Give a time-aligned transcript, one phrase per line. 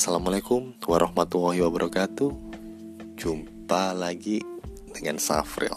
[0.00, 2.32] Assalamualaikum warahmatullahi wabarakatuh.
[3.20, 4.40] Jumpa lagi
[4.96, 5.76] dengan Safril.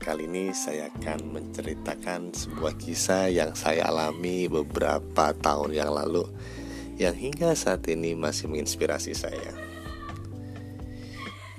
[0.00, 6.24] Kali ini saya akan menceritakan sebuah kisah yang saya alami beberapa tahun yang lalu
[6.96, 9.52] Yang hingga saat ini masih menginspirasi saya.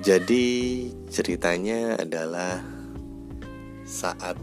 [0.01, 2.65] Jadi ceritanya adalah
[3.85, 4.41] saat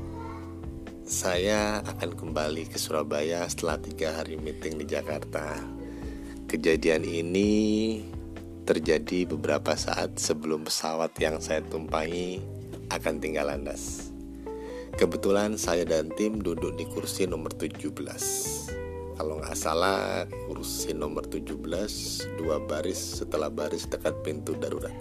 [1.02, 5.82] saya akan kembali ke Surabaya setelah tiga hari meeting di Jakarta.
[6.44, 7.50] Kejadian ini
[8.68, 12.44] terjadi beberapa saat sebelum pesawat yang saya tumpangi
[12.92, 14.12] akan tinggal landas.
[14.94, 17.96] Kebetulan saya dan tim duduk di kursi nomor 17.
[19.16, 21.56] Kalau nggak salah, kursi nomor 17,
[22.36, 24.94] dua baris setelah baris dekat pintu darurat.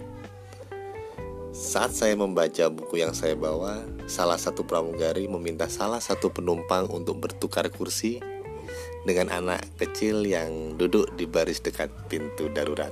[1.54, 7.20] Saat saya membaca buku yang saya bawa, salah satu pramugari meminta salah satu penumpang untuk
[7.22, 8.18] bertukar kursi
[9.04, 12.90] dengan anak kecil yang duduk di baris dekat pintu darurat.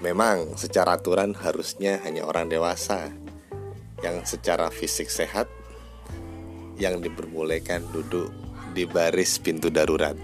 [0.00, 3.12] Memang secara aturan harusnya hanya orang dewasa
[4.00, 5.46] yang secara fisik sehat
[6.80, 8.32] yang diperbolehkan duduk
[8.72, 10.16] di baris pintu darurat.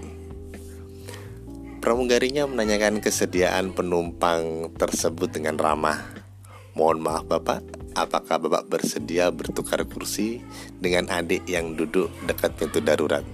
[1.85, 6.27] Pramugarinya menanyakan kesediaan penumpang tersebut dengan ramah
[6.77, 7.65] Mohon maaf Bapak,
[7.97, 10.45] apakah Bapak bersedia bertukar kursi
[10.77, 13.25] dengan adik yang duduk dekat pintu darurat?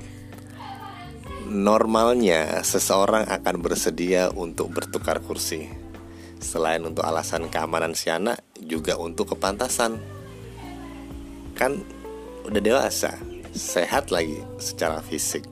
[1.53, 5.69] Normalnya seseorang akan bersedia untuk bertukar kursi.
[6.41, 10.01] Selain untuk alasan keamanan si anak Juga untuk kepantasan.
[11.53, 11.85] Kan
[12.49, 13.21] udah dewasa
[13.53, 15.45] Sehat lagi secara fisik.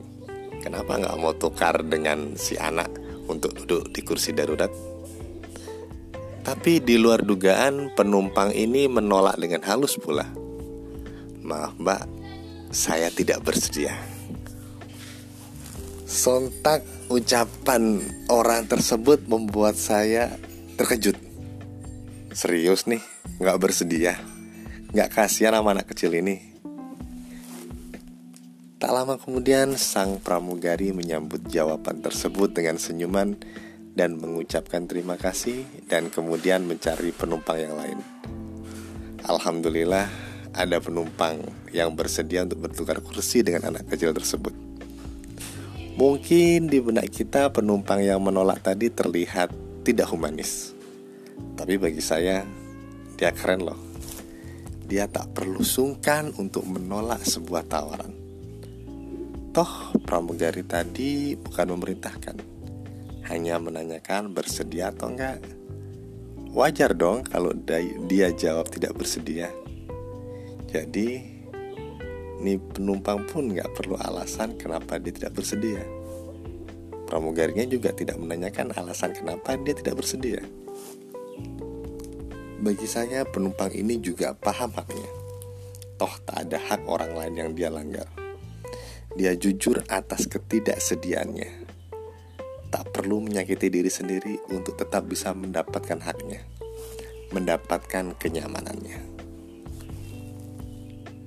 [0.65, 2.89] Kenapa nggak mau tukar dengan si anak
[3.29, 4.73] Untuk duduk di kursi darurat?
[6.41, 10.25] Tapi di luar dugaan penumpang ini menolak dengan halus pula.
[11.45, 12.09] Maaf mbak,
[12.73, 14.20] saya tidak bersedia
[16.11, 20.27] Sontak ucapan orang tersebut membuat saya
[20.75, 21.15] terkejut
[22.35, 22.99] Serius nih,
[23.39, 24.19] nggak bersedia
[24.91, 26.51] Nggak kasihan sama anak kecil ini
[28.75, 33.39] Tak lama kemudian sang pramugari menyambut jawaban tersebut dengan senyuman
[33.95, 37.99] dan mengucapkan terima kasih dan kemudian mencari penumpang yang lain.
[39.21, 40.09] Alhamdulillah
[40.51, 44.70] ada penumpang yang bersedia untuk bertukar kursi dengan anak kecil tersebut.
[46.01, 49.53] Mungkin di benak kita penumpang yang menolak tadi terlihat
[49.85, 50.73] tidak humanis.
[51.53, 52.41] Tapi bagi saya
[53.21, 53.77] dia keren loh.
[54.89, 58.17] Dia tak perlu sungkan untuk menolak sebuah tawaran.
[59.53, 62.37] Toh pramugari tadi bukan memerintahkan,
[63.29, 65.37] hanya menanyakan bersedia atau enggak.
[66.49, 67.53] Wajar dong kalau
[68.09, 69.53] dia jawab tidak bersedia.
[70.65, 71.40] Jadi,
[72.41, 75.85] ini penumpang pun nggak perlu alasan kenapa dia tidak bersedia.
[77.05, 80.41] Pramugarinya juga tidak menanyakan alasan kenapa dia tidak bersedia.
[82.61, 85.09] Bagi saya, penumpang ini juga paham haknya.
[86.01, 88.09] Toh tak ada hak orang lain yang dia langgar.
[89.13, 91.69] Dia jujur atas ketidaksediaannya
[92.71, 96.41] tak perlu menyakiti diri sendiri untuk tetap bisa mendapatkan haknya,
[97.35, 99.03] mendapatkan kenyamanannya.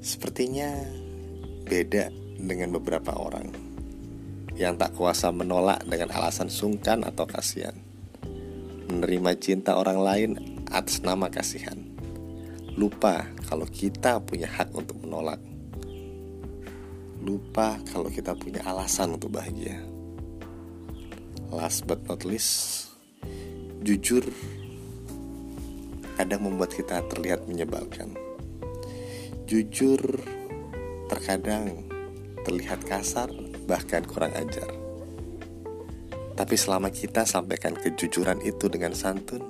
[0.01, 1.04] Sepertinya
[1.65, 3.49] beda dengan beberapa orang
[4.55, 7.75] yang tak kuasa menolak dengan alasan sungkan atau kasihan,
[8.87, 10.31] menerima cinta orang lain
[10.71, 11.75] atas nama kasihan,
[12.79, 15.43] lupa kalau kita punya hak untuk menolak,
[17.19, 19.81] lupa kalau kita punya alasan untuk bahagia.
[21.51, 22.91] Last but not least
[23.85, 24.25] jujur
[26.15, 28.15] kadang membuat kita terlihat menyebalkan.
[29.51, 30.01] Jujur
[31.15, 31.87] terkadang
[32.43, 33.31] terlihat kasar
[33.71, 34.67] bahkan kurang ajar.
[36.35, 39.41] Tapi selama kita sampaikan kejujuran itu dengan santun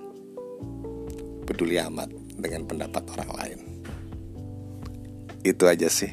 [1.49, 3.61] peduli amat dengan pendapat orang lain.
[5.41, 6.13] Itu aja sih.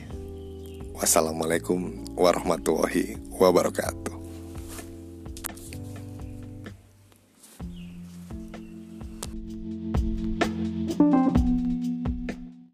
[0.96, 4.21] Wassalamualaikum warahmatullahi wabarakatuh